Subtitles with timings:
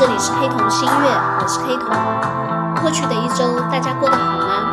[0.00, 0.94] 这里是黑瞳新月，
[1.42, 1.86] 我是黑瞳。
[2.80, 4.64] 过去的一周，大家过得好吗？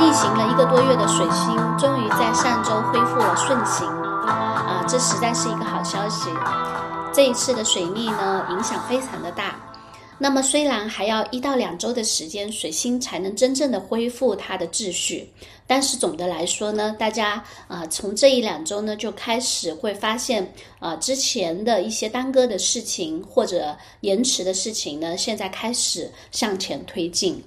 [0.00, 3.86] 逆行了一个多月的水星，终于在上周恢复了顺行，
[4.26, 6.28] 啊，这实在是一个好消息。
[7.12, 9.44] 这一次的水逆呢，影响非常的大。
[10.18, 15.28] 那么虽然还要一到两周的时间，水星才能真正的恢复它的秩序，
[15.66, 27.42] 但是总的来说呢，大家啊从这一两周呢就开始会发现啊之前的一些耽搁的事情或者延迟的事情呢，现在开始向前推进。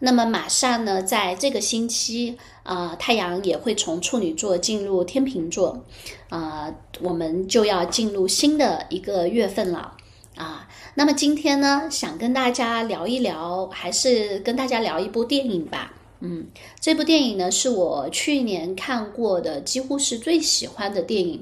[0.00, 5.84] 那么马上呢，在这个星期啊，太阳也会从处女座进入天平座，
[6.28, 9.96] 啊，我们就要进入新的一个月份了。
[10.34, 15.94] 啊，那么今天呢，想跟大家聊一聊，还是跟大家聊一部电影吧。
[16.20, 16.46] 嗯，
[16.78, 21.40] 这部电影呢，是我去年看过的，几乎是最喜欢的电影。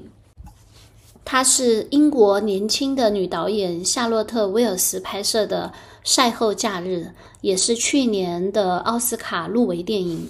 [1.25, 5.71] 它是英国年轻的女导演夏洛特·威尔斯拍摄的
[6.09, 7.07] 《赛后假日》，
[7.41, 10.29] 也是去年的奥斯卡入围电影。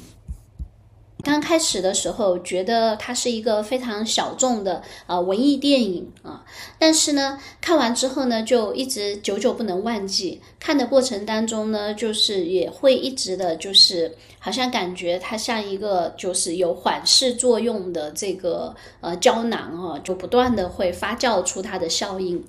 [1.24, 6.44] 刚开始的时候，觉得它是一个非常小众的呃文艺电影啊，
[6.80, 10.42] 但是呢，看完之后呢，就一直久久不能忘记。
[10.60, 22.44] 看的过程当中呢，就是也会一直的，就是好像感觉它像一个就是有缓释作用的这个呃胶囊啊，就不断的会发酵出它的效应。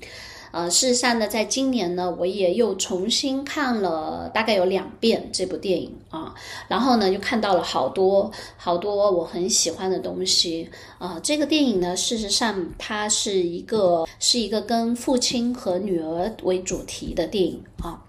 [0.53, 6.34] 呃，事实上呢，在今年呢，我也又重新看了大概有两遍这部电影啊，
[6.69, 11.19] 然后呢，又看到了好多好多我很喜欢的东西啊。
[11.23, 18.03] 这个电影呢，事实上它是一个是一个跟父亲和女儿为主题的电影啊。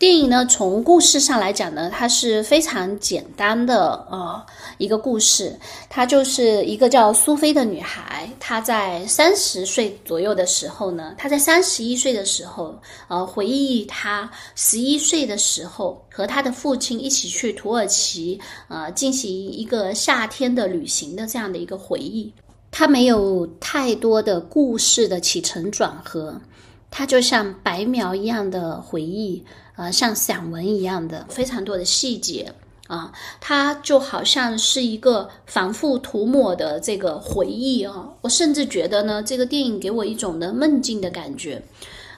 [0.00, 4.42] 电影呢，从故事上来讲呢，它是非常简单的呃
[4.78, 5.54] 一个故事。
[5.90, 12.74] 它就是一个叫苏菲的女孩，她在三十岁左右的时候呢，她在三十一岁的时候，
[13.08, 22.32] 呃，回忆她十一岁的时候和她的父亲一起去土耳其，呃，进行一个夏天的旅行的这样的一个回忆。
[22.70, 26.40] 它没有太多的故事的起承转合，
[26.90, 29.44] 它就像白描一样的回忆。
[29.76, 32.52] 呃，像散文一样的非常多的细节
[32.86, 38.06] 啊，它就好像是一个反复涂抹的这个回忆啊。
[38.20, 41.62] 我甚至觉得呢，这个电影给我一种的梦境的感觉。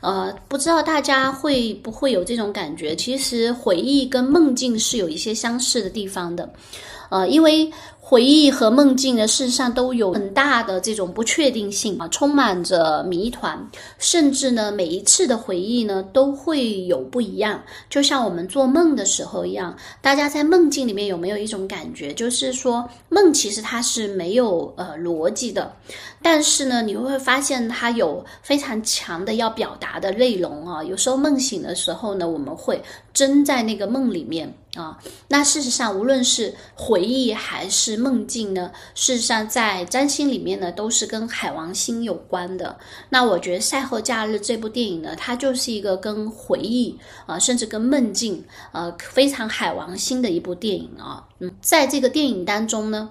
[0.01, 2.97] 呃，不知道大家会不会有这种感觉？
[2.97, 6.53] 其实回忆跟梦境是有一些相似的地方的。
[7.11, 7.71] 呃，因为
[8.05, 13.57] 回忆和梦境呢，事实上都有很大的这种不确定性啊，充满着谜团，
[13.99, 19.75] 甚至呢，每一次的回忆呢都会有不一样，就像我们做梦的时候一样。
[20.01, 25.73] 大家在梦境里面有没有一种感觉，就是说梦其实它是没有呃逻辑的，
[26.21, 30.83] 但是呢，你会发现它有非常强的要表达的内容啊。
[30.83, 32.83] 有时候梦醒的时候呢，我们会
[33.15, 34.53] 真在那个梦里面。
[34.75, 42.79] 啊，那事实上，无论是回忆还是梦境呢，事实上在占星里面呢，都是跟海王星有关的。
[43.11, 51.29] 那我觉得《赛后假日》这部电影呢，它就是一个跟回忆啊，甚至跟梦境呃非常海王星的一部电影啊。
[51.41, 53.11] 嗯，在这个电影当中呢，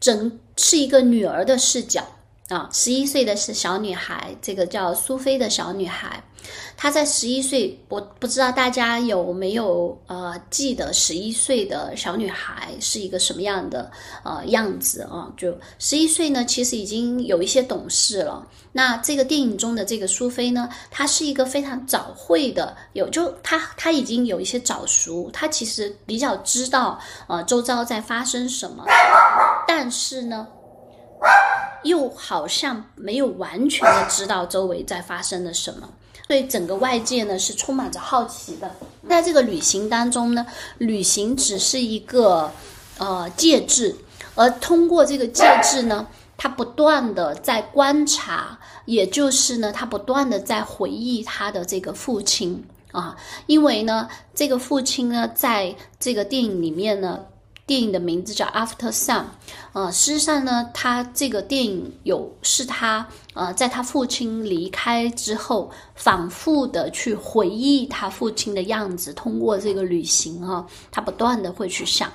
[0.00, 2.04] 整是一个女儿的视角。
[2.50, 6.20] 啊，十一岁的是小女孩，这个叫苏菲的小女孩，
[6.76, 13.88] 她在十一岁，我不知道大家有没有呃记得十一岁的小女孩是一个什么样的
[14.24, 15.30] 呃样子啊？
[15.36, 18.44] 就十一岁呢，其实已经有一些懂事了。
[18.72, 28.84] 那这个电影中的这个苏菲呢，她是一个非常早会的，有就她她已经有一些早熟，她其实比较知道呃周遭在发生什么，
[29.68, 30.48] 但是呢。
[31.82, 35.88] 又好像没有完全的知道周围在发生了什么，
[36.28, 38.70] 对整个外界呢是充满着好奇的。
[39.08, 40.46] 在这个旅行当中呢，
[40.78, 42.52] 旅行只是一个
[42.98, 43.96] 呃介质，
[44.34, 46.06] 而通过这个介质呢，
[46.36, 52.62] 他不断的在观察，也就是呢，他不断的在回忆他的这个父亲
[52.92, 53.16] 啊，
[53.46, 57.20] 因为呢，这个父亲呢，在这个电影里面呢。
[57.70, 59.20] 电影的名字叫《After Sun》，
[59.74, 69.12] 呃，事实上呢，他这个电影有是他呃，在他父亲离开之后，反复的去回忆他父亲的样子。
[69.12, 72.10] 通过这个旅行啊，他不断的会去想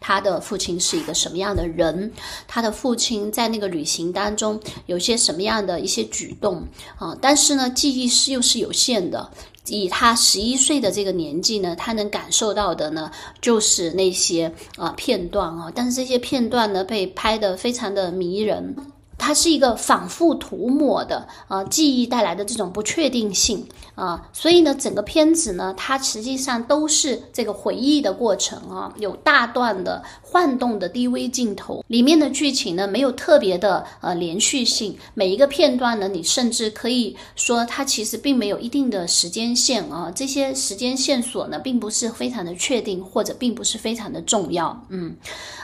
[0.00, 2.10] 他的父亲是一个什么样的人，
[2.48, 6.66] 他的父亲在那个旅行当中有些什么样的一些举动
[6.98, 7.16] 啊。
[7.20, 9.30] 但是呢，记忆是又是有限的。
[9.66, 13.08] 以他十一岁的这个年纪呢，他能感受到的呢，
[13.40, 18.74] 就是那些啊片段啊，但是这些片段呢，被拍得非常的迷人。
[19.16, 23.64] 它是一个反复涂抹的啊记忆带来的这种不确定性
[24.00, 45.14] 啊，所以呢，整个片子呢，它实际上都是这个回忆的过程啊，有大段的晃动的低微镜头，里面的剧情呢没有特别的呃连续性，每一个片段呢，你甚至可以说它其实并没有一定的时间线啊，这些时间线索呢并不是非常的确定，或者并不是非常的重要，嗯，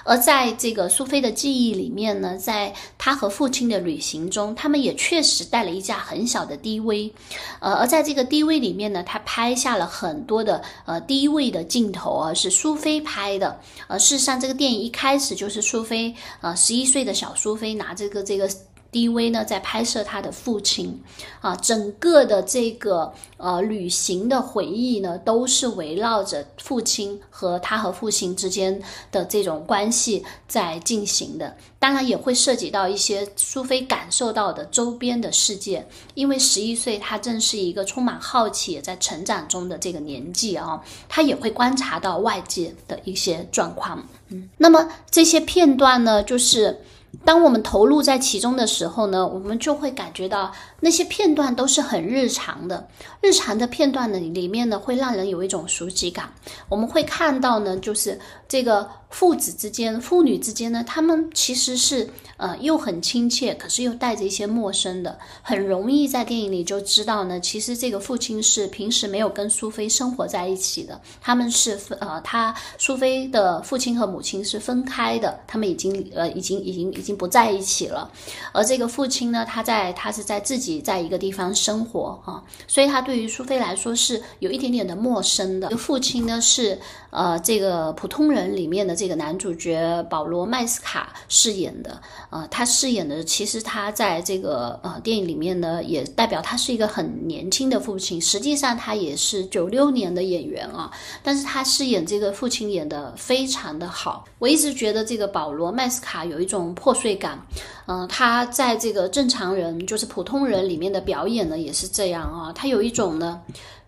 [0.04, 7.12] 而在这个苏菲的记忆里面呢，在她和父亲的旅行中，他们也确实带了一架很小的 DV，
[7.60, 13.58] 呃，而在这个低位里面呢，他拍下了很多的呃低位的镜头啊，是苏菲拍的。
[13.88, 18.50] 呃，事实上，这个电影一开始就是苏菲，呃，十一岁的小苏菲拿这个这个。
[18.92, 21.00] D.V 呢，在拍摄他的父亲，
[21.40, 28.80] 啊，整个的这个呃旅行的回忆呢，都是围绕着父亲和他和父亲之间
[29.12, 31.56] 的这种关系在进行的。
[31.78, 44.08] 当然也会涉及到一些苏菲感受到的周边的世界，因为十一岁，他正是一个充满好奇也在成长中的这个年纪啊，他也会观察到外界的一些状况。
[44.28, 46.80] 嗯，那么这些片段呢，就是。
[47.24, 52.88] 当我们投入在其中的时候呢，我们就会感觉到那些片段都是很日常的，
[53.20, 56.32] 日常的片段呢里面呢会让人有一种熟悉感。
[56.68, 58.18] 我们会看到呢，就是
[58.48, 58.88] 这个。
[59.08, 62.06] 父子之间、父女之间呢，他们其实是
[62.36, 67.38] 呃又很亲切，可是又带着一些陌生的，很容易在电影里就知道呢。
[67.40, 78.10] 其实这个父亲是平时没有跟苏菲生活在一起的，他们是呃他苏菲的父亲和母亲是分开的，他们已经呃已经已经已经不在一起了。
[78.52, 85.68] 而这个父亲呢，他在他是在自己己在一个地方生活啊，所以他对于苏菲来说是有一点点的陌生的。
[85.76, 86.76] 父亲呢是
[87.10, 88.96] 呃这个普通人里面的。
[88.96, 98.18] 这个男主角保罗·麦斯卡饰演的，呃，他饰演的其实他在这个呃电影里面呢，也代表他是一个很年轻的父亲。
[98.18, 100.90] 实际上他也是九六年的演员啊，
[101.22, 104.24] 但是他饰演这个父亲演的非常的好。
[104.38, 107.38] 我一直觉得这个保罗·麦斯卡有一种破碎感，
[107.86, 113.40] 嗯，他在这个正常人就是普通人里面的表演呢也是这样啊，他有一种呢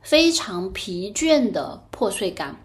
[0.03, 2.57] 非常疲倦的破碎感。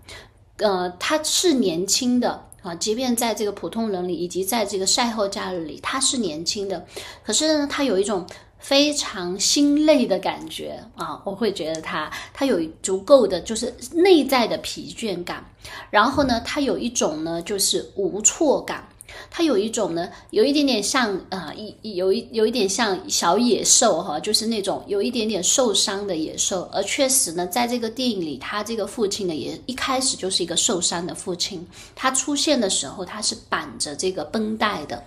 [0.57, 6.85] 呃，他是年轻的啊，即便在这个普通人里，以及在这个赛后假日里，他是年轻的。
[7.23, 8.25] 可是呢，他有一种
[8.59, 15.44] 非常心累的感觉啊，我会觉得他他有足够的就是内在的疲倦感，
[15.89, 18.88] 然后呢，他有一种呢就是无措感。
[19.30, 26.69] 它有一种呢，有一点点像啊，一有一有一点像小野兽哈，就是那种有一点点受伤的野兽。
[26.71, 31.65] 而确实呢，在这个电影里，他这个父亲呢，也一开始就是一个受伤的父亲。
[31.95, 35.04] 他出现的时候，他是绑着这个绷带的，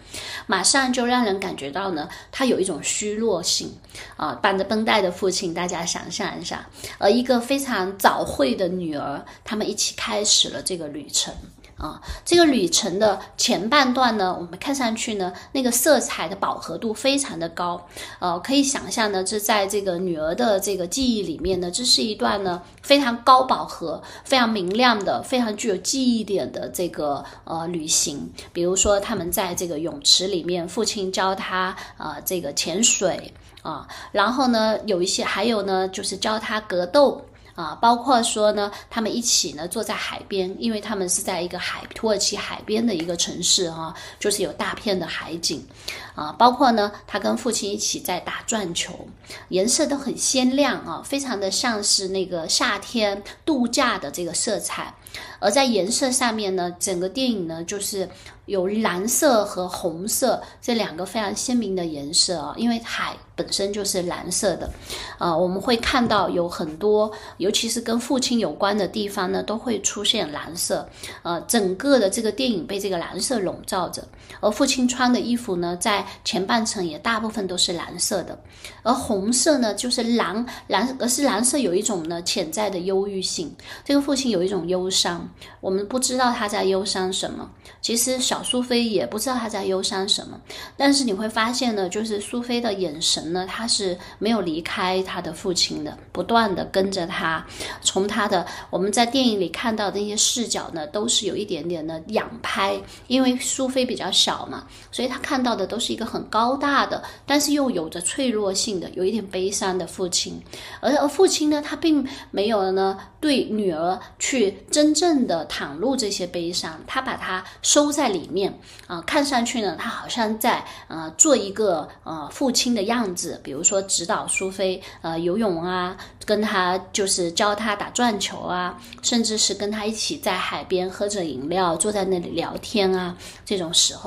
[0.47, 3.71] 马上就让人感觉到呢，他有一种虚弱性
[4.17, 4.35] 啊。
[4.43, 6.69] 绑着绷带的父亲，大家想象一下，
[6.99, 11.33] 而一个非常早慧的女儿，他们一起开始了这个旅程。
[11.77, 17.87] 啊，这个旅程的前半段呢，我们看上去呢，那个色彩的饱和度非常的高，
[18.19, 28.33] 呃，可以想象呢，这在这个女儿的这个记忆里面呢，这是一段呢非常高饱和、非常明亮的、非常具有记忆点的这个呃旅行。
[28.55, 37.23] 比如说，他们在这个泳池里面，父亲教他啊这个潜水啊，然后呢，有一些还有呢，就是教他格斗。
[37.57, 45.67] 啊，包括说呢，他们一起呢坐在海边，因为他们是在一个海土耳其海边的一个城市哈，就是有大片的海景，
[46.15, 49.09] 啊，包括呢，他跟父亲一起在打转球，
[49.49, 54.95] 颜色都很鲜亮啊，非常的像是那个夏天度假的这个色彩。
[55.39, 58.09] 而在颜色上面呢，整个电影呢就是
[58.47, 64.71] 有蓝色和红色这两个非常鲜明的颜色啊，因为海本身就是蓝色的，
[65.19, 70.89] 啊，我们会看到有很多，尤其是跟父亲有关的地方呢，都会出现蓝色，
[71.23, 74.03] 呃，整个的这个电影被这个蓝色笼罩着，
[74.41, 78.39] 而父亲穿的衣服呢，在前半程也大部分都是蓝色的，
[78.83, 83.55] 而红色呢，就是蓝蓝，而是蓝色有一种呢潜在的忧郁性，
[83.85, 85.29] 这个父亲有一种忧伤。
[85.61, 90.41] 我们不知道他在忧伤什么，其实小苏菲也不知道他在忧伤什么。
[90.77, 97.45] 但是你会发现呢，就是苏菲的眼神呢，他是没有离开他的父亲的，不断的跟着他。
[97.81, 110.43] 从他的我们在电影里看到的那些视角呢，都是有一点点的仰拍，因为苏菲比较小嘛，所以他看到的都是一个很高大的，但是又有着脆弱性的，有一点悲伤的父亲。
[110.81, 114.97] 而而父亲呢，他并没有呢对女儿去真。
[114.97, 125.95] 正的袒露这些悲伤，他把它收在里面啊，看上去呢，他好像在呃做一个呃父亲的样子，比如说指导苏菲呃游泳啊，
[126.25, 134.06] 跟他就是教他打转球啊，甚至是跟他一起在海边喝着饮料，坐在那里聊天啊，这种时候。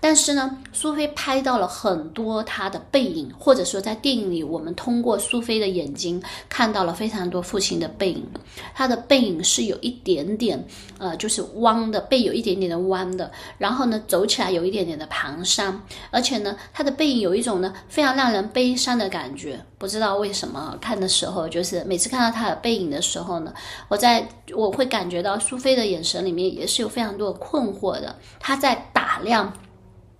[0.00, 8.26] 但是呢，苏菲拍到了很多他的背影，或者说在电影里，我们通过苏菲的眼睛看到了非常多父亲的背影。
[8.74, 10.66] 他的背影是有一点点，
[10.98, 13.30] 呃，就是弯的，背有一点点的弯的。
[13.58, 15.74] 然后呢，走起来有一点点的蹒跚，
[16.10, 19.60] 而且呢，他的背影有一种呢非常让人悲伤的感觉。
[19.78, 23.52] 不知道为什么看的时候，就是每次看到他的背影的时候呢，
[23.88, 29.52] 我在我会感觉到苏菲的眼神里面也是有非常多的困惑的，他在打量。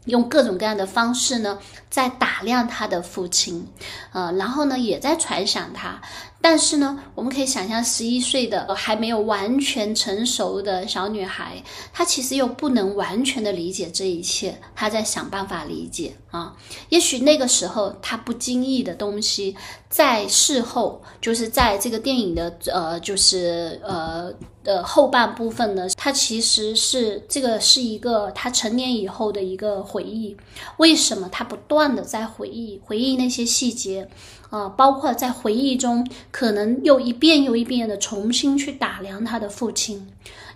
[0.06, 1.58] 用各种各样的方式呢，
[1.90, 3.68] 在打量他的父亲，
[4.12, 6.00] 呃，然后呢，也在传想他。
[6.42, 16.56] 但是呢，我们可以想象，十一岁的还没有完全成熟的小女孩，她其实又不能完全的理解这一切，她在想办法理解啊。
[16.88, 19.54] 也许那个时候，她不经意的东西，
[19.90, 24.32] 在事后，就是在这个电影的呃，就是呃
[24.64, 30.34] 的后半部分呢，它其实是这个是一个她成年以后的一个回忆。
[30.78, 34.08] 为什么她不断的在回忆，回忆那些细节？
[34.50, 40.06] 啊，包括在回忆中，可能又一遍又一遍的重新去打量他的父亲。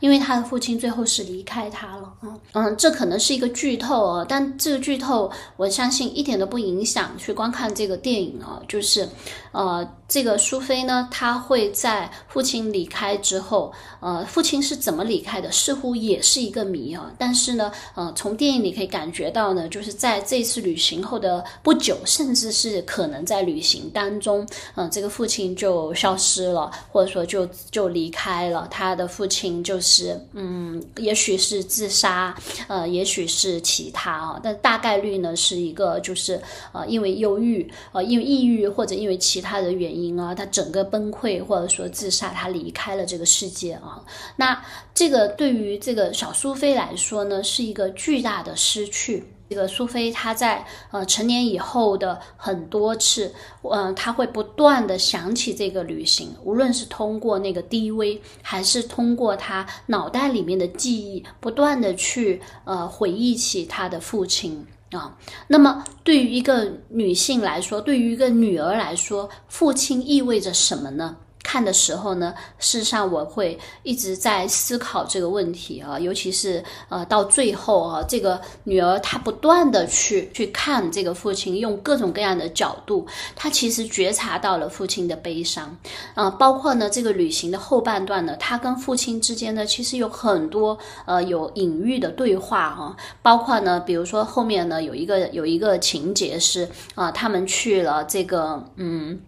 [0.00, 8.60] 因为他的父亲最后是离开他了啊，嗯，这可能是一个剧透啊，但这个剧透我相信一点都不影响去观看这个电影啊。
[8.68, 9.08] 就是，
[9.54, 17.11] 呃，这个苏菲呢，她会在父亲离开之后，呃，父亲是怎么离开的，似乎也是一个谜啊。
[17.16, 29.94] 但是呢，呃，从电影里可以感觉到呢，就是在这次旅行后的不久，甚至是可能在旅行当中，嗯，这个父亲就消失了，或者说就就离开了，他的父亲就是。
[29.94, 32.34] 是，嗯，也许是自杀，
[32.66, 36.42] 呃，也许是其他啊，但大概率呢是一个，就是
[36.73, 44.02] 呃，因为忧郁，呃，因为抑郁或者因为其他的原因啊，他整个崩溃或者说自杀，他离开了这个世界啊。
[44.36, 49.22] 那这个对于这个小苏菲来说呢，是一个巨大的失去。
[49.46, 53.32] 这个苏菲，她在呃成年以后的很多次，
[53.62, 65.16] 嗯，她会不断的想起这个旅行，无论是通过那个 DV，还是通过她脑袋里面的记忆，不断的去呃回忆起她的父亲啊。
[65.48, 71.16] 那么，对于一个女性来说，对于一个女儿来说，父亲意味着什么呢？
[71.44, 85.76] 看的时候呢，事实上我会一直在思考这个问题啊，尤其是呃到最后啊，这个女儿她不断的去去看这个父亲，用各种各样的角度，她其实觉察到了父亲的悲伤，
[86.14, 99.20] 啊，包括呢这个旅行的后半段呢，她跟父亲之间呢其实有很多呃有隐喻的对话啊，包括呢比如说后面呢有一个有一个情节是啊，他们去了这个嗯。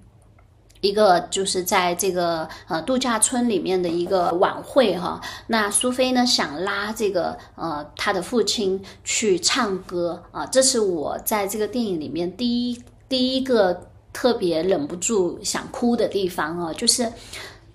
[0.81, 17.13] 一个就是在这个呃度假村里面的一个晚会哈，那苏菲呢想拉这个呃她的父亲去唱歌啊，这是我在这个电影里面第一第一个特别忍不住想哭的地方啊，就是。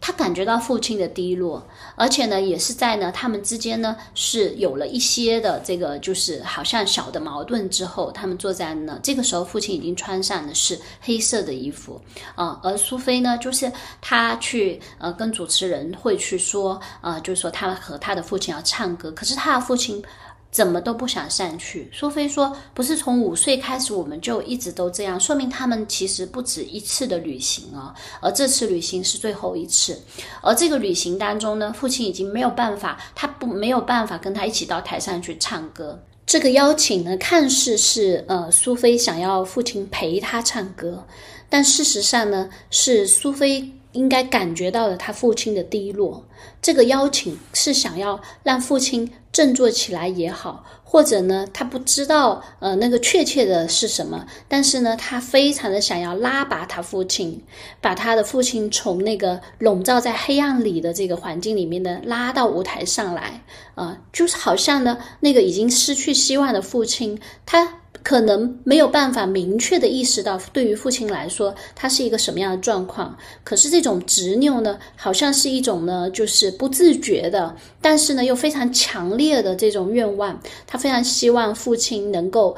[0.02, 1.66] 他感觉到父亲的低落，
[1.96, 12.02] 而且呢，也是在呢他们之间呢是有了一些的这个，就是好像小的矛盾之后，他们坐在呢，这个时候父亲已经穿上的是黑色的衣服
[12.34, 20.04] 啊，而苏菲呢，就是他去呃跟主持人会去说，呃，就是说他和他的父亲要唱歌，可是他的父亲。
[20.52, 21.90] 怎么都不想散去。
[21.94, 27.96] 苏菲说：“不是从五岁开始，我们就一直都这样，说明他们其实不止一次的旅行啊。
[28.20, 30.02] 而这次旅行是最后一次。
[30.42, 36.04] 而这个旅行当中呢，父亲已经没有办法，他不没有办法跟他一起到台上去唱歌。
[36.26, 41.06] 这个邀请呢，看似是呃苏菲想要父亲陪她唱歌，
[41.50, 46.26] 但事实上呢，是苏菲。”应该感觉到了他父亲的低落。
[46.62, 57.42] 这个邀请是想要让父亲振作起来也好，或者呢，他不知道呃那个确切的是什么，但是呢，他非常的想要拉拔他父亲，
[57.80, 63.42] 把他的父亲从那个笼罩在黑暗里的这个环境里面呢拉到舞台上来
[63.76, 67.81] 啊，就是好像呢那个已经失去希望的父亲，他。
[68.04, 73.16] 可能没有办法明确的意识到，对于父亲来说，他是一个什么样的状况。
[73.44, 80.40] 可是这种执拗呢，好像是一种呢，就是不自觉的，但是呢又非常强烈的这种愿望。
[80.66, 82.56] 他非常希望父亲能够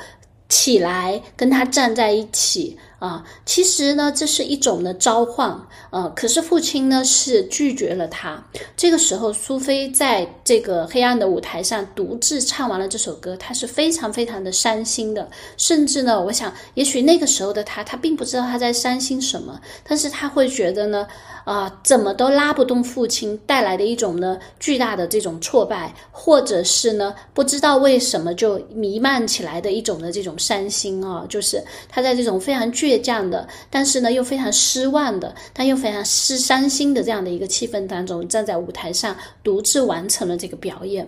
[0.48, 2.78] 起来跟他站在一起。
[3.08, 3.24] 啊。
[3.46, 8.44] 其实呢，这是一种的召唤，呃，可是父亲呢是拒绝了他。
[8.78, 15.30] 这个时候，苏菲在这个黑暗的舞台上独自唱完了这首歌，她是非常非常的伤心的。
[15.58, 21.06] 甚至呢，我想，也许那个时候的他，他并不知道他在伤心什么，但是他会觉得呢。
[21.44, 41.08] 啊，怎么都拉不动父亲带来的一种呢巨大的这种挫败，或者是呢不知道为什么就弥漫起来的一种的这种伤心啊，就是他在这种非常倔强的，但是呢又非常失望的，但又非常失伤心的这样的一个气氛当中，站在舞台上独自完成了这个表演。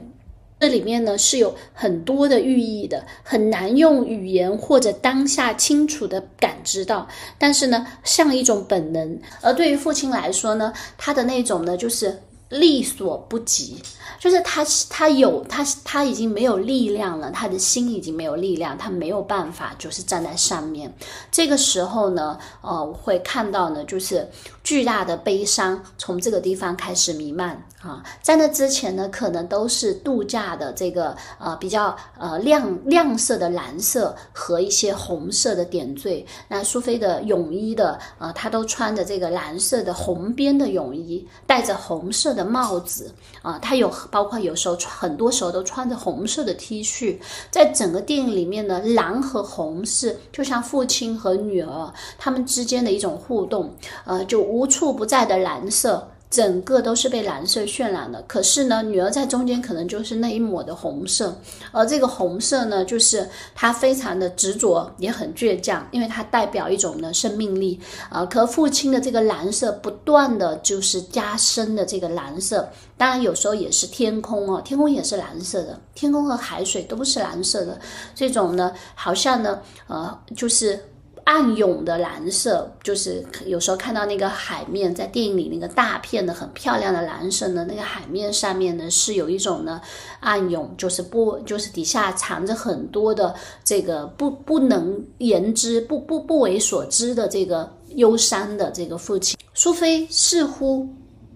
[0.59, 7.07] 这里面呢是有很多的寓意的，很难用语言或者当下清楚的感知到，
[7.37, 9.19] 但是呢，像一种本能。
[9.41, 13.77] 而对于父亲来说呢，他的那种呢，就是力所不及。
[14.17, 20.91] 就是他，他有他，他已经没有力量了，他的心已经没有力量，他没有办法，就是站在上面。
[21.31, 24.27] 这个时候呢，呃，会看到呢，就是
[24.65, 28.03] 巨大的悲伤从这个地方开始弥漫啊。
[28.21, 36.25] 在那之前呢，可能都是度假的这个呃比较呃亮亮色的蓝色和一些红色的点缀。
[36.49, 43.85] 那苏菲的泳衣的呃，她都穿着这个蓝色的红边的泳衣，戴着红色的帽子啊，她有。
[44.09, 47.19] 包括有时候，很多时候都穿着红色的 T 恤，
[47.51, 53.71] 在整个电影里面呢，蓝和红是就像父亲和女儿他们之间的一种互动，
[54.05, 56.11] 呃，就无处不在的蓝色。
[56.27, 61.33] 整个都是被蓝色渲染的，可是呢，女儿在中间可能就是那一抹的红色，
[61.71, 68.25] 而这个红色呢，就是她非常的执着，也很倔强，因为它代表一种呢生命力啊。
[68.25, 77.79] 可父亲的这个蓝色不断的就是加深的这个蓝色，当然有时候也是天空哦，天空也是蓝色的，天空和海水都是蓝色的，
[78.13, 80.83] 这种呢，好像呢，呃，就是。
[81.25, 89.81] 暗涌的蓝色，就是有时候看到那个海面，在电影里那个大片的很漂亮的蓝色呢，那个海面上面呢是有一种呢
[90.19, 99.35] 暗涌，就是不就是底下藏着很多的这个不不能言之、不不不为所知的这个忧伤的这个父亲。
[99.55, 100.87] 苏菲似乎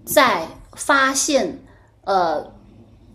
[0.06, 1.60] 在发现
[2.04, 2.46] 呃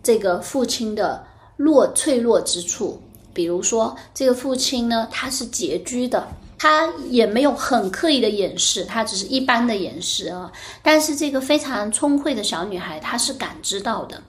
[0.03, 3.01] 这个父亲的弱脆弱之处，
[3.33, 6.27] 比如说这个父亲呢，他是拮据的。
[6.65, 10.51] 她也没有很刻意的掩饰，她只是一般的掩饰啊。
[10.81, 14.19] 但是这个非常聪慧的小女孩，她是感知到的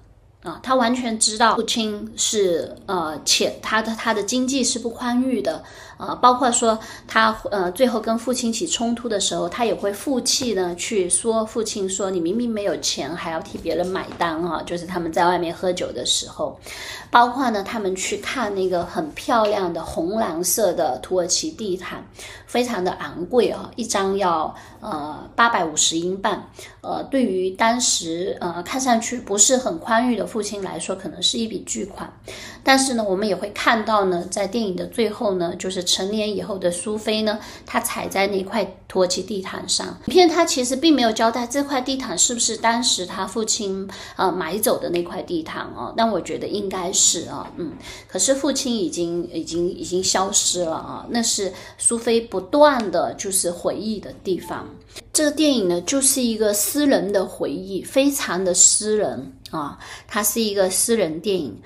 [0.43, 5.65] 啊，她完全知道父亲是呃，且她的她的经济是不宽裕的。
[5.97, 6.79] 啊，包括说
[7.09, 16.61] 他呃，最后跟父亲起冲突的时候，他也会负气呢，去说父亲说你明明没有钱，还要替别人买单啊，就是他们在外面喝酒的时候，
[17.11, 22.05] 包括呢，他们去看那个很漂亮的红蓝色的土耳其地毯，
[22.47, 26.51] 非常的昂贵啊，一张要呃八百五十英镑，
[26.83, 32.13] 呃，对于当时呃看上去不是很宽裕的父亲来说，可能是一笔巨款，
[32.63, 35.86] 但是呢，我们也会看到呢，在电影的最后呢，就是。
[35.87, 39.87] 成年以后的苏菲呢，她踩在那块土耳其地毯上。
[40.07, 47.73] 影片它其实并没有交代这块地毯是不是当时他父亲呃买走的那块地毯哦，但我觉得应该是啊，嗯。
[48.09, 54.69] 可是父亲已经已经已经消失了啊，那是苏菲不断的就是回忆的地方。
[55.13, 61.57] 这个电影呢，就是一个私人的回忆，非常的私人啊，它是一个私人电影。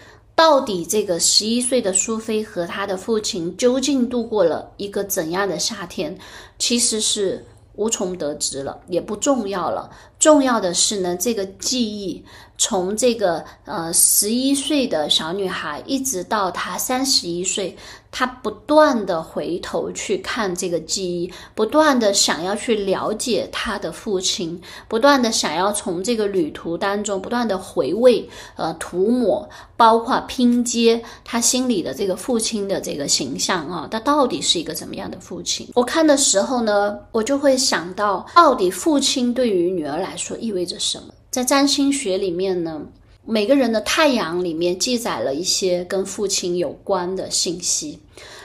[0.41, 6.19] 到底这个十一岁的苏菲和她的父亲究竟度过了一个怎样的夏天？
[6.59, 9.91] 其实是无从得知了，也不重要了。
[10.21, 12.23] 重要的是呢，这个记忆
[12.57, 17.77] 从这个呃十一岁的小女孩一直到她三十一岁。
[18.13, 35.69] 她不断的回头去看这个记忆，不断的想要去了解她的父亲，不断的想要从这个旅途当中不断的回味，呃，涂抹，包括拼接她心里的这个父亲的这个形象啊，他到底是一个怎么样的父亲？
[35.75, 41.15] 我看的时候呢，我就会想到，到底父亲对于女儿来来说意味着什么？
[41.31, 42.83] 在占星学里面呢？
[43.25, 47.99] 每个人的太阳里面记载了一些跟父亲有关的信息，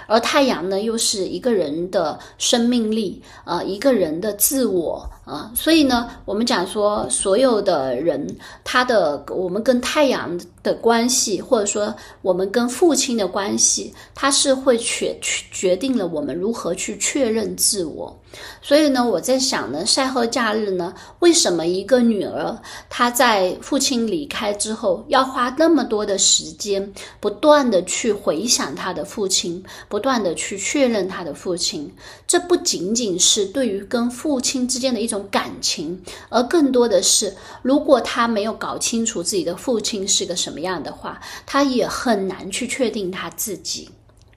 [0.05, 5.09] 而太阳呢，又是一个人的生命力，呃，一个人的自我。
[5.25, 8.27] 啊，所以呢，我们讲说，所有的人，
[8.63, 15.17] 他的我们跟太阳的关系，或者说我们跟父亲的关系，它是会决
[15.51, 18.15] 决定了我们如何去确认自我。
[18.61, 22.57] 所以呢，我在想呢，赛后假日呢，为什么一个女儿
[22.89, 31.93] 她在父亲离开之后，要花那么多的时间，不断的去回想她的父亲，不断的去确认他的父亲。
[32.27, 43.89] 这不仅仅是对于跟父亲之间的一种感情，而更多的是，如果他没有搞清楚自己的父亲是个什么样的话，他也很难去确定他自己。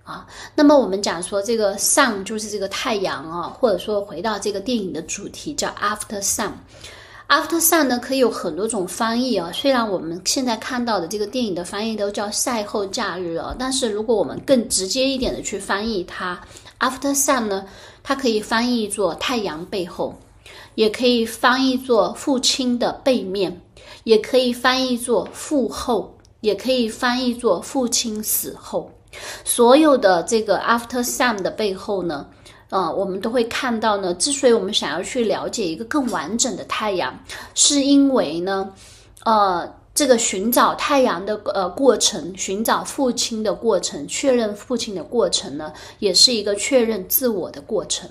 [0.08, 6.50] 啊，那么我们讲说这个 sun 就是这个太阳啊，或者说回到这个电影的主题叫 after sun。
[7.28, 16.40] after sun 呢可以有很多种翻译啊，虽然我们现在看到的这个电影的翻译都叫赛后假日啊，但是如果我们更直接一点的去翻译它
[16.80, 17.66] ，after sun 呢，
[18.02, 20.18] 它可以翻译作太阳背后，
[20.74, 23.60] 也可以翻译作父亲的背面，
[24.04, 28.90] 也可以翻译作父后，也可以翻译作父亲死后。
[29.44, 32.26] 所有的这个 after Sam 的背后呢，
[32.70, 34.12] 呃，我们都会看到呢。
[34.14, 37.18] 之所以我们想要去了解一个更完整的太阳，
[37.54, 38.72] 是因为呢，
[39.24, 48.10] 呃，这个寻找太阳的呃过程，寻找父亲的过程，确认父亲的过程呢，也是一个确认自我的过程。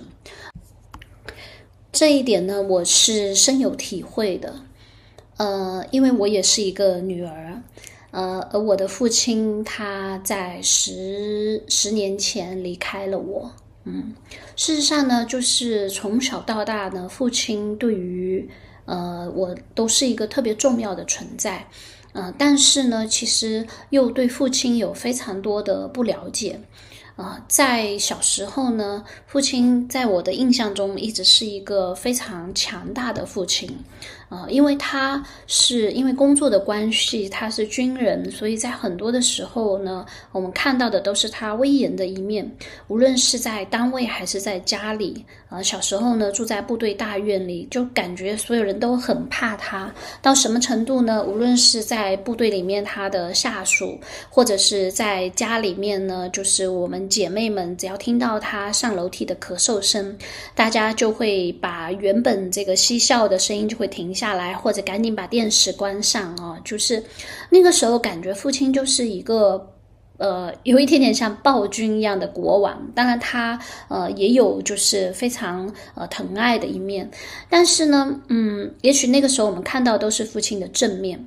[1.92, 4.56] 这一点呢，我是深有体会的。
[5.38, 7.62] 呃，因为我也是一个女儿。
[8.18, 13.52] 呃，而我的父亲他在十十年前离开了我。
[13.84, 14.12] 嗯，
[14.56, 18.50] 事实上呢，就是从小到大呢，父亲对于
[18.86, 21.68] 呃我都是一个特别重要的存在。
[22.14, 26.60] 呃，但是呢，其实又对父亲有非常多的不了解。
[27.18, 33.70] 啊，在小时候呢，父亲在我的印象中一直是一个非常强大的父亲。
[34.30, 42.46] 啊，因为他是因为工作的关系，他是军人，所以在很多的时候呢，我们看到的都是他威严的一面。
[42.90, 49.90] 无论是在单位还是在家里，啊，小时候呢住在部队大院里，就感觉所有人都很怕他。
[50.22, 51.24] 到什么程度呢？
[51.24, 53.98] 无论是在部队里面，他的下属，
[54.30, 60.18] 或者是在家里面呢，就是我们姐妹们，只要听到他上楼梯的咳嗽声，
[60.54, 64.17] 大家就会把原本这个嬉笑的声音就会停。
[64.18, 66.58] 下来，或者赶紧把电视关上啊！
[66.66, 67.04] 就是
[67.52, 69.74] 那个时候，感觉父亲就是一个
[70.18, 72.92] 呃，有一点点像暴君一样的国王。
[72.96, 77.08] 当然，他呃也有就是非常呃疼爱的一面。
[77.48, 81.24] 但是呢，嗯，也许那个时候我们看到都是父亲的正面。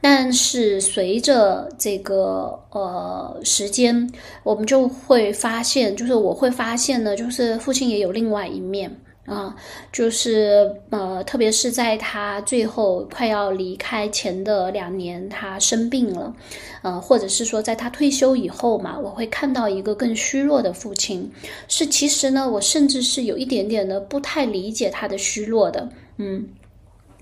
[0.00, 4.08] 但是随着这个呃时间，
[4.44, 8.96] 我们就会发现，就是我会发现呢，就是父亲也有另外一面。
[9.28, 9.54] 啊，
[9.92, 16.34] 就是呃，特别是在他最后快要离开前的两年，他生病了，
[16.80, 21.30] 呃，或者是说在他退休以后嘛，我会看到一个更虚弱的父亲。
[21.68, 26.48] 是，其实呢，我甚至是有一点点的不太理解他的虚弱的，嗯，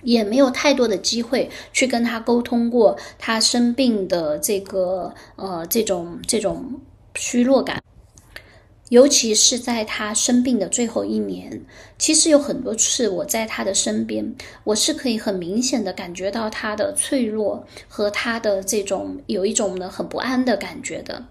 [0.02, 6.80] 也没有太多的机会去跟他沟通过他生病的这个呃这种这种
[7.16, 7.82] 虚弱感。
[8.88, 11.60] 尤其是在他生病的最后一年，
[11.98, 21.24] 其实有很多次我在他的身边，我是可以很明显的感觉到他的脆弱和他的这种有一种呢很不安的感觉的。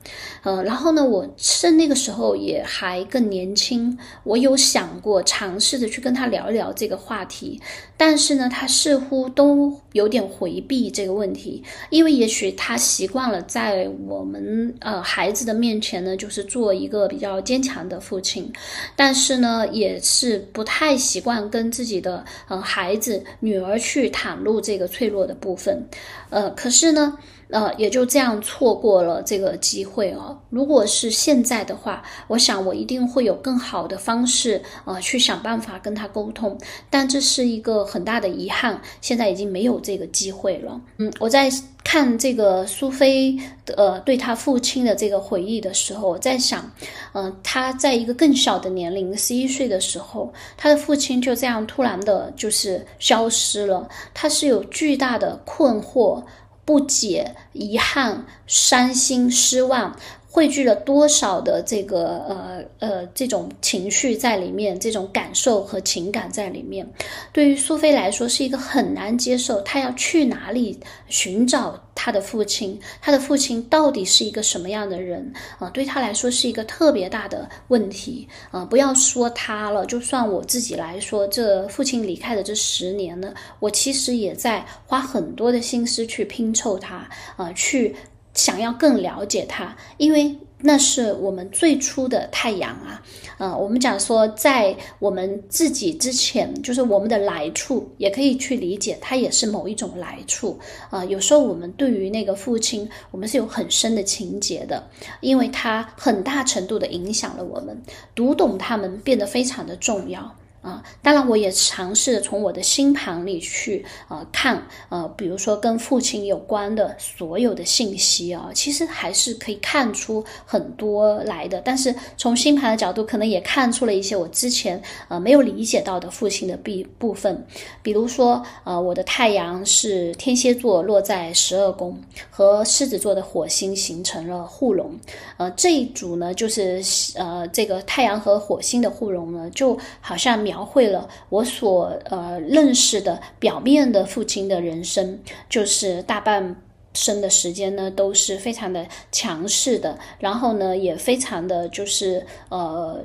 [0.43, 7.61] 呃，然后呢，我是那个时候也还更年轻，我有想过尝试着去跟他聊一聊这个话题，
[7.95, 17.41] 但是呢，他似乎都有点回避这个问题，因为也许他习惯了在我们呃孩子的面前呢，就是做一个比较。
[17.45, 18.51] 坚强的父亲，
[18.95, 25.87] 但是呢，也是不太习惯跟自己的呃孩子、女儿去袒露这个脆弱的部分，
[26.31, 27.17] 呃，可是呢。
[27.49, 30.37] 呃，也就这样错过了这个机会哦。
[30.49, 36.57] 如果是现在的话，我想我一定会有更好的方式，呃，去想办法跟他沟通。
[36.89, 40.81] 但这是一个很大的遗憾，现在已经没有这个机会了。
[40.97, 41.49] 嗯，我在
[41.83, 43.37] 看这个苏菲
[43.75, 46.71] 呃对他父亲的这个回忆的时候，我在想，
[47.13, 53.87] 嗯，他在一个更小的年龄，十一岁的时候，他的父亲就这样突然的，就是消失了。
[54.15, 56.23] 他是有巨大的困惑。
[56.65, 59.95] 不解、遗憾、伤心、失望。
[60.35, 66.85] 汇聚了多少的这个呃呃这种情绪在里面，这种感受和情感在里面，
[67.31, 69.61] 对于苏菲来说是一个很难接受。
[69.61, 72.77] 她要去哪里寻找她的父亲？
[72.99, 75.69] 她的父亲到底是一个什么样的人啊？
[75.69, 78.65] 对她来说是一个特别大的问题啊！
[78.65, 87.95] 不要说他了，就算我自己来说，这父亲离开的这十年呢，我其实也在花很多的心思去拼凑他啊，去。
[88.35, 93.01] 想要更了解他，因为那是我们最初的太阳啊。
[93.37, 100.57] 呃，我们讲说，在我们自己之前，就是我们的来处，也可以去理解，它也是某一种来处
[100.89, 101.03] 啊。
[101.03, 104.87] 有时候我们对于那个父亲，我们是有很深的情结的，
[105.19, 107.81] 因为他很大程度的影响了我们，
[108.13, 110.35] 读懂他们变得非常的重要。
[110.65, 121.61] 啊，当然，我也尝试从我的星盘里去呃看，呃，比如说跟父亲有关的所有的信息啊，其实还是可以看出很多来的。
[121.63, 127.45] 但是从星盘的角度，可能也看出了一些我之前呃没有理解到的父亲的必部分。
[127.83, 131.95] 比如说，呃，我的太阳是天蝎座落在十二宫，
[132.31, 134.99] 和狮子座的火星形成了互融。
[135.37, 136.81] 呃，这一组呢，就是
[137.13, 140.54] 呃这个太阳和火星的互融呢，就好像描。
[140.55, 146.55] 描绘了我所呃认识的表面的父亲的人生，就是大半。
[146.95, 152.99] 生的时间呢都是非常的强势的，然后呢也非常的就是呃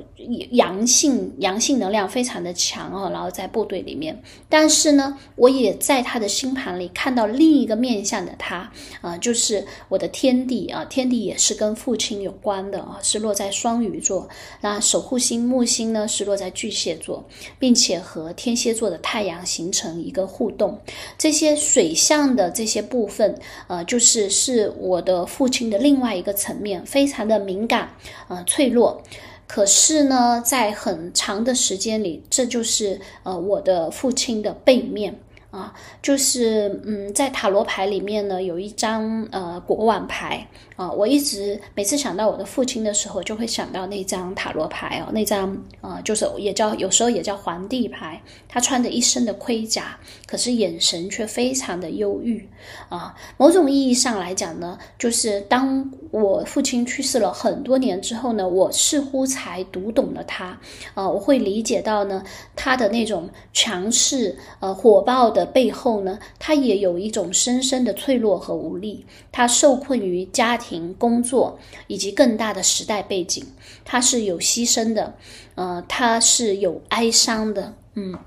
[0.51, 14.27] 阳性阳性能量非常的强哦，然后在部队里面，但是呢我也在他的星盘里看到另一个面相的他啊，就是我的天地啊，天地也是跟父亲有关的啊，是落在双鱼座，
[14.61, 17.23] 那守护星木星呢是落在巨蟹座，
[17.59, 20.79] 并且和天蝎座的太阳形成一个互动，
[21.17, 23.80] 这些水象的这些部分呃。
[23.83, 27.95] 就是是我的父亲的另外一个层面，非常的敏感，
[28.27, 29.01] 呃，脆弱。
[29.47, 35.19] 可是呢，在很长的时间里，这就是呃我的父亲的背面。
[35.51, 40.47] 啊，就是嗯，在塔罗牌里面呢，有一张呃国王牌
[40.81, 52.47] 啊，我一直每次想到我的父亲的时候，就会想到那张塔罗牌哦，那张呃就是也叫有时候也叫皇帝牌，他穿着一身的盔甲，可是眼神却非常的忧郁
[52.87, 53.13] 啊。
[53.35, 60.57] 某种意义上来讲呢，就是当我父亲去世了很多年之后呢，我似乎才读懂了他
[60.93, 62.23] 啊，我会理解到呢
[62.55, 65.41] 他的那种强势呃火爆的。
[65.41, 69.03] 的背后呢，他也有一种深深的脆弱和无力。
[69.31, 73.45] 他受困于家庭、工作以及更大的时代背景。
[73.83, 75.15] 他是有牺牲的，
[75.55, 78.17] 呃，他是有哀伤的，嗯。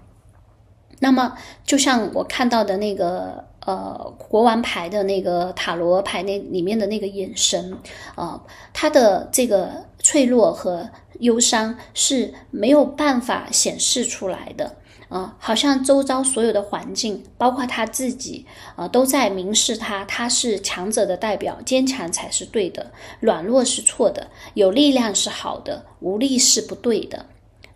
[1.01, 7.77] 那么，就像我看到的那个呃国王牌的那个塔罗牌那里面的那个眼神，
[8.15, 8.41] 呃，
[8.73, 10.89] 他的这个脆弱和
[11.21, 14.77] 忧伤是没有办法显示出来的。
[15.09, 22.91] 啊，好像周遭所有的环境，包括他自己，啊，都在明示他，他是强者的代表，坚强才是对的，
[23.21, 27.27] 软弱是错的，有力量是好的，无力是不对的，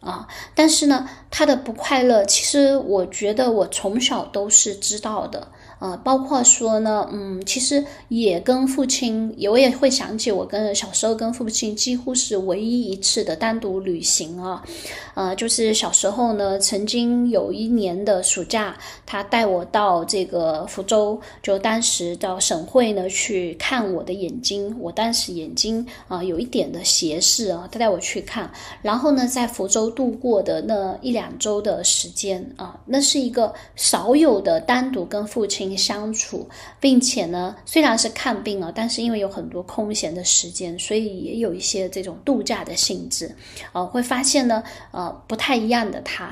[0.00, 5.48] 啊，但是呢，他的不快乐，其实我觉得我从小都是知道的。
[5.80, 14.64] 呃，包括说呢，嗯，其实也跟父亲，我也会想起我跟小时候跟父亲几乎是唯一一次的单独旅行啊，
[15.14, 28.50] 呃，就是小时候呢，曾经有一年的暑假，他带我到这个福州，就当时到省会呢去看我的眼睛，我当时眼睛啊有一点的斜视啊，他带我去看，
[28.82, 35.67] 然后呢，在福州度过的那一两周的时间啊，那是一个少有的单独跟父亲。
[35.76, 36.48] 相处，
[36.80, 43.34] 并且呢，虽然是看病啊，但是因为有很多空闲的时间，所以也有一些这种度假的性质，
[43.72, 46.24] 呃，会发现呢，呃，不太一样的他，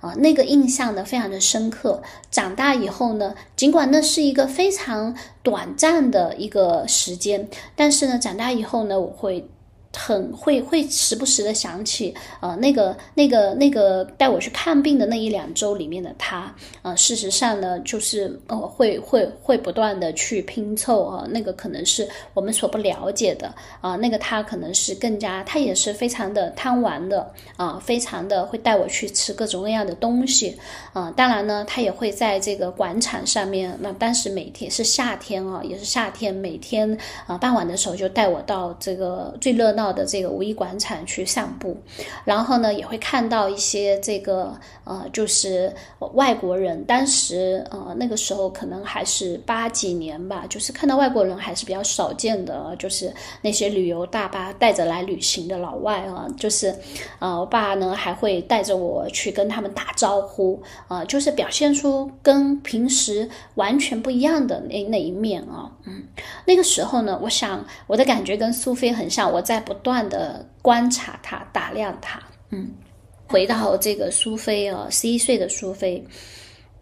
[0.00, 2.02] 啊，那个印象呢非常的深刻。
[2.30, 9.48] 长大以后呢，尽管那是一个非常短暂的一个时间，但是呢，长大以后呢，我会。
[9.94, 30.56] 很会会时不时的想起，呃，那个那个那个带我去看病的那一两周里面的他，呃，事实上呢，就是呃，会会会不断的去拼凑啊，那个可能是我们所不了解的啊，那个他可能是更加，他也是非常的贪玩的啊，非常的会带我去吃各种各样的东西
[30.94, 39.81] 啊，当然呢，他也会在这个广场上面，那当时每天是夏天啊，也是夏天，每天啊傍晚的时候就带我到这个最热闹。
[39.82, 41.76] 到的这个五一广场去散步，
[42.24, 45.74] 然后呢，也会看到一些这个呃，就是
[46.14, 46.84] 外国人。
[46.84, 56.72] 当时呃，那个时候可能还是八几年吧，就是看到外国人还是比较少见的，就是那些旅游大巴带着来旅行的老外啊，就是
[57.18, 66.04] 呃，我爸呢还会带着我去跟他们打招呼啊，就是表现出跟平时完全不一样的那那一面啊，嗯，
[66.44, 69.60] 那个时候呢，我想我的感觉跟苏菲很像，我在。
[69.62, 72.70] 不不断的观察他，打量他，嗯，
[73.26, 76.02] 回到这个苏菲啊，十一岁的苏菲，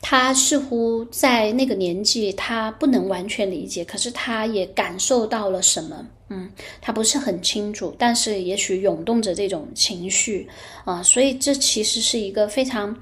[0.00, 6.06] 他似乎在那个年纪，他不能完全理解，可是他也感受到了什么。
[6.28, 6.48] 嗯，
[6.80, 10.48] 他不是很清楚，但是也许涌动着这种情绪
[10.84, 12.96] 啊，所以这其实是一个非常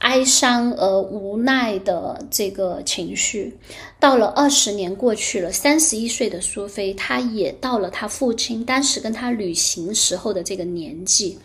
[0.00, 3.56] 哀伤而无奈的这个情绪。
[3.98, 11.38] 到了二十年过去了，三十一岁的苏菲，她也到了她父亲当时跟她旅行时候的这个年纪，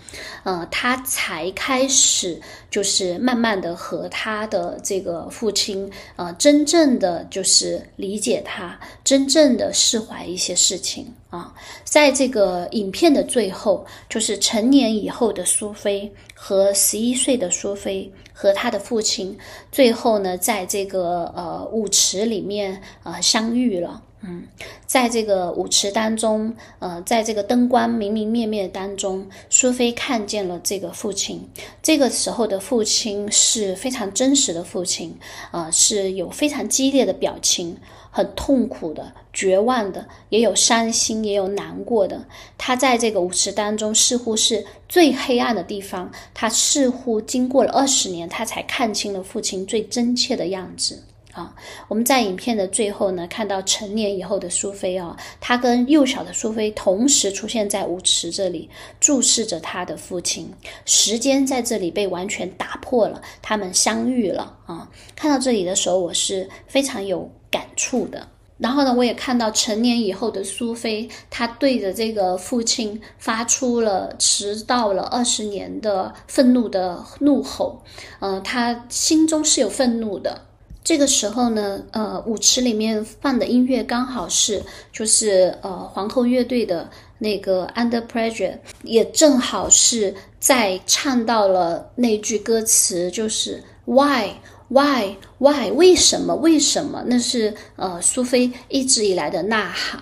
[0.43, 11.53] 呃，她才开始就是慢慢的和她的这个父亲，呃，真正的就是理解他，真正的释怀一些事情啊。
[11.85, 19.37] 在这个影片的最后，就是成年以后的苏菲和十一岁的苏菲和他的父亲，
[19.71, 22.40] 最后呢，在这个呃舞池里。
[22.41, 24.47] 里面呃相遇了，嗯，
[24.87, 31.47] 在这个舞池当中，呃，在这个灯光明明灭灭当中，苏菲看见了这个父亲。
[31.83, 35.15] 这个时候的父亲是非常真实的父亲，
[35.51, 37.77] 呃，是有非常激烈的表情，
[38.09, 42.25] 很痛苦的、绝望的，也有伤心，也有难过的。
[42.57, 46.11] 他在这个舞池当中，似乎是最黑暗的地方。
[46.33, 51.03] 他似乎经过了二十年，他才看清了父亲最真切的样子。
[51.33, 51.55] 啊，
[51.87, 60.51] 我们在影片的最后呢，看到成年以后的苏菲啊，她跟幼小的苏菲同时出现在舞池这里，注视着她的父亲。
[60.85, 64.89] 时间在这里被完全打破了，他们相遇了啊！
[65.15, 68.27] 看到这里的时候，我是非常有感触的。
[68.57, 77.81] 然后呢，我也看到成年以后的苏菲，她对着这个父亲发出了迟到了二十年的愤怒的怒吼。
[78.19, 80.41] 嗯，她心中是有愤怒的。
[80.83, 86.89] 这个时候呢，呃，舞池里面放的音乐刚好是，就是呃皇后乐队的
[87.19, 94.31] 那个《Under Pressure》，也正好是在唱到了那句歌词，就是 Why
[94.69, 97.03] Why Why 为什么为什么？
[97.05, 100.01] 那是呃苏菲一直以来的呐喊。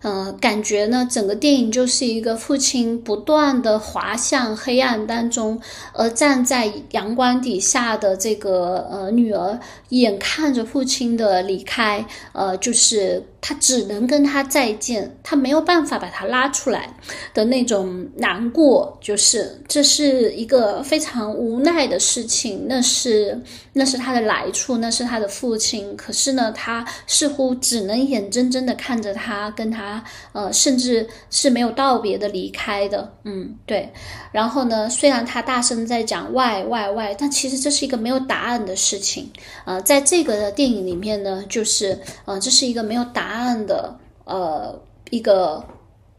[0.00, 5.60] 呃，感觉呢，整个电影就是一个父亲不断的滑向黑暗当中，
[5.92, 9.58] 而站在阳光底下的这个呃女儿，
[9.88, 16.94] 眼看着父亲的离开，呃，就是他只能跟他再见，他没有办法把他拉出来
[17.32, 23.40] 的那种难过，就是这是一个非常无奈的事情，那是
[23.72, 30.04] 那是他的来处，那是他的父亲，可是呢，他似乎只能眼睁睁的看着他跟他。
[30.32, 33.90] 呃，甚至是没有道别的离开的，嗯，对。
[34.30, 39.30] 然后呢，虽然他大声在讲 why why why，但其实这是一个没有答案的事情。
[39.64, 45.62] 呃，在这个电影里面呢，就是呃，这是一个没有答答案的呃一个。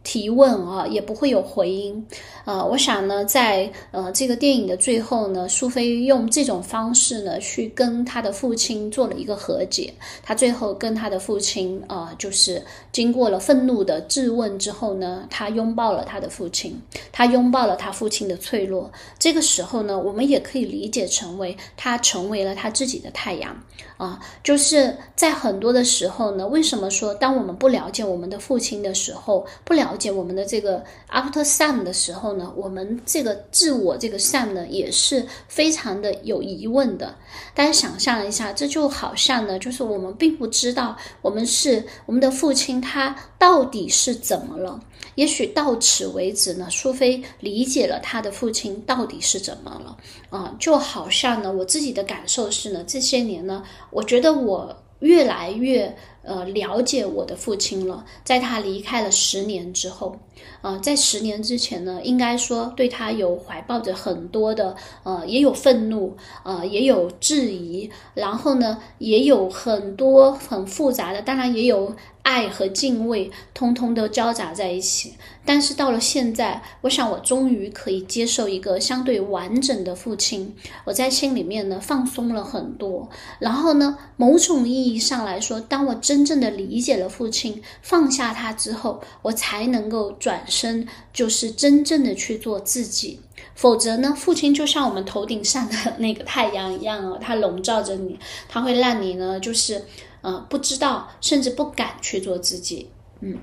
[0.01, 2.07] 提问啊，也不会有回音，
[2.49, 9.93] 呃，我想呢，在呃这个电影的最后呢，苏菲用这种方式呢，去跟他的父亲做了一个和解。
[10.23, 16.81] 他最后跟他的父亲呃，就是经过了愤怒的质问之后呢，他拥抱了他的父亲，
[17.11, 18.91] 他拥抱了他父亲的脆弱。
[19.19, 23.55] 这个时候呢，我们也可以理解成为他成为了他自己的太阳
[23.97, 29.95] 啊，就是在很多的时候呢，为什么说当我们不了解我们的父亲的时候，不了。
[29.99, 30.81] 解我们的这个
[31.11, 37.15] after sun 的时候呢，我们这个自我这个 sun 呢，也是非常的有疑问的。
[37.55, 44.79] 大家想象一下，这就好像呢，就是我们并不知道我们是我们的父亲，他到底是怎么了？
[45.15, 49.97] 也许到此为止呢，苏菲理解了他的父亲到底是怎么了
[50.29, 55.95] 啊，就好像呢，我自己的感受是呢，这些年呢，我觉得我越来越。
[56.29, 60.15] 呃，了解我的父亲了，在他离开了十年之后，
[60.61, 71.95] 呃，在十年之前呢，应该说对他有怀抱着很多的，呃，也有愤怒，呃，也有质疑，然后呢，也有很多很复杂的，当然也有。
[72.21, 75.15] 爱和敬畏通通都交杂在一起，
[75.45, 80.53] 但是到了现在，我想我终于可以接受一个相对完整的父亲。
[80.83, 93.21] 我在心里面呢放松了很多，然后呢，某种意义上来说，当我真真正的理解了父亲，放下他之后，我才能够转身，就是真正的去做自己。
[93.55, 99.85] 否则呢，父亲就像我们头顶上的那个太阳一样哦，他笼罩着你，他会让你呢，就是。
[100.21, 102.89] 呃，不知道，甚至不敢去做自己，
[103.21, 103.37] 嗯。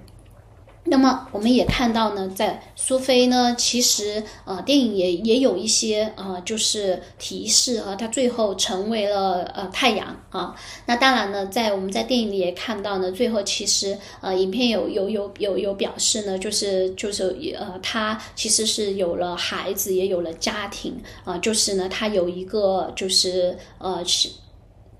[0.88, 10.54] 那么我们也看到呢，在苏菲呢，其实呃，电影也也有一些呃，就是提示啊，她最后成为了呃太阳啊。
[10.86, 24.30] 那当然呢，在我们在电影里也看到呢，最后其实呃，影片有有有有有表示呢，就是就是呃，她其实是有了孩子，也有了家庭啊，就是呢，她有一个就是呃是。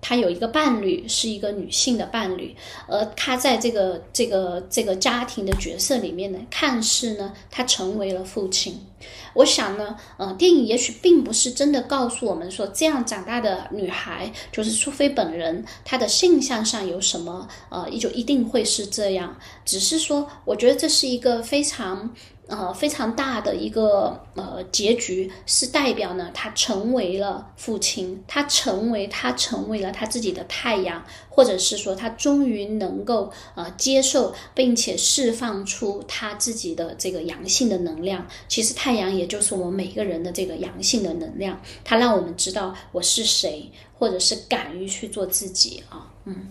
[0.08, 2.54] 他有一个伴侣，是一个女性的伴侣，
[2.86, 8.86] 而他在这个这个这个家庭的角色里面呢，看似呢，他成为了父亲。
[9.34, 19.36] 我想呢，呃，电影也许并不是真的告诉我们说，这样长大的女孩就是苏菲本人，她的性向上有什么，呃，就一定会是这样。
[19.64, 22.14] 只是说，我觉得这是一个非常。
[22.48, 38.24] 呃，非常大的一个呃结局是代表呢，他成为了父亲，他成为他成为了他自己的太阳，或者是说他终于能够呃接受并且释放出他自己的这个阳性的能量。
[38.46, 43.68] 其实太阳也就是我们每个人的这个阳性的能量，它让我们知道我是谁，
[43.98, 46.48] 或者是敢于去做自己啊，嗯。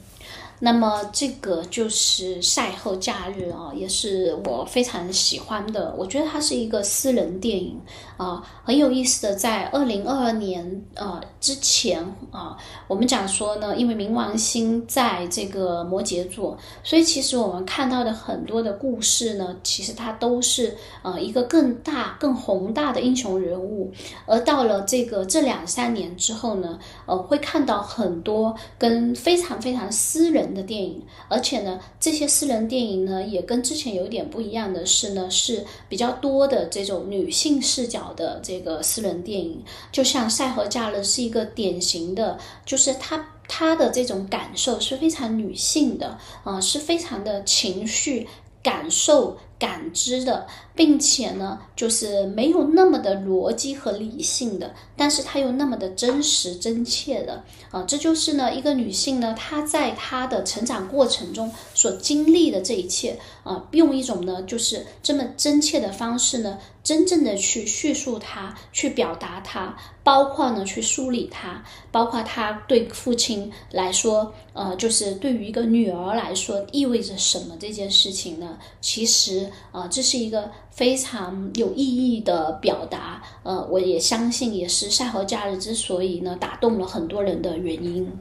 [0.59, 5.93] 那么这个就是赛后假日啊，也是我非常喜欢的。
[5.97, 7.77] 我觉得它是一个私人电影
[8.15, 9.35] 啊，很有意思的。
[9.35, 12.01] 在二零二二年呃之前
[12.31, 12.55] 啊，
[12.87, 23.91] 我们讲说呢，因为冥王星在这个摩羯座，所以其实我们看到的很多的故事呢，其实它都是呃一个更大、更宏大的英雄人物。
[24.25, 30.44] 而到了这个这两三年之后呢，呃，会看到很多跟非常非常私人。
[30.53, 39.63] 的电影，而且呢，这些私人电影呢，也跟之前有点不一样的是呢，是比较多的这种女性视角的这个私人电影。
[39.91, 48.27] 就像《赛和嫁人》是一个典型的，就是她她的这种感受是非常女性的啊，是非常的情绪
[48.61, 49.37] 感受。
[49.57, 50.45] 感知的，
[50.75, 79.45] 并且呢，就是没有那么的逻辑和理性的，但是它又那么的真实真切的啊，这就是呢，一个女性呢，她在她的成长过程中所经历的这一切啊，用一种呢，就是这么真切的方式呢，真正的去叙述它，去表达它，包括呢，去梳理它，包括她对父亲来说，呃，就是对于一个女儿来说意味着什么这件事情呢，其实。
[79.71, 83.21] 啊，这是一个非常有意义的表达。
[83.43, 88.11] 呃，我也相信，也是赛后假日之所以呢打动了很多人的原因。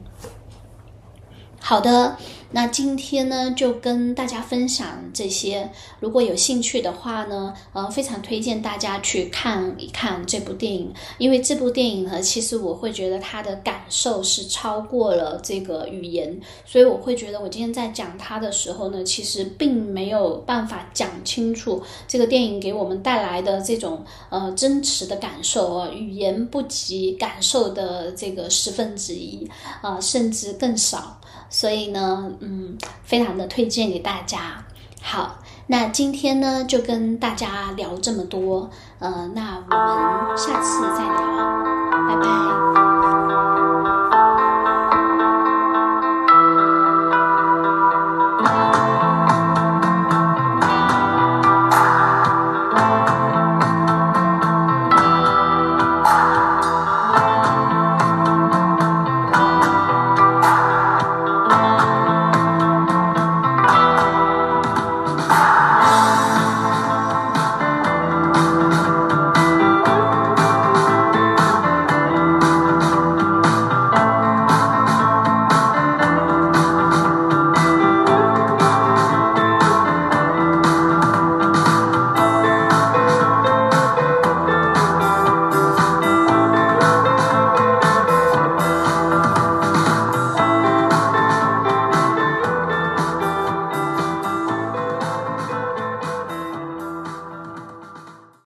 [1.59, 2.17] 好的。
[2.51, 5.69] 那今天呢，就跟大家分享这些。
[5.99, 10.93] 如果有兴趣的话呢，呃，非常推荐大家去看一看这部电影。
[11.17, 29.49] 因为这部电影呢，其实我会觉得它的感受是超过了这个语言，所以我会觉得我今天在讲它的时候呢，其实并没有办法讲清楚这个电影给我们带来的这种呃真实的感受啊，语言不及感受的这个十分之一
[29.81, 31.19] 啊，甚至更少。
[31.47, 34.63] 所以呢，嗯，非常的推荐给大家。
[35.01, 38.69] 好，那今天呢就跟大家聊这么多，
[38.99, 42.94] 呃，那我们下次再聊，拜拜。